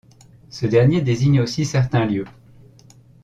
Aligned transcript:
Ce 0.49 0.65
dernier 0.65 1.03
désigne 1.03 1.41
aussi 1.41 1.63
certains 1.63 2.05
lieux. 2.05 2.25